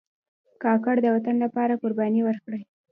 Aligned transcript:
کاکړ 0.63 0.95
د 1.01 1.07
وطن 1.15 1.35
لپاره 1.45 1.79
قربانۍ 1.81 2.21
ورکړي. 2.25 2.61